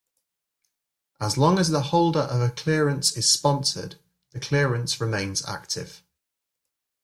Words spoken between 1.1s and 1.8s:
As long as